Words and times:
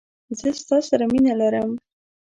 زه 0.39 0.49
ستا 0.59 0.77
سره 0.89 1.03
مینه 1.11 1.33
لرم 1.39 1.69